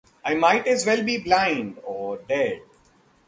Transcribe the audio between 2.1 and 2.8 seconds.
dead.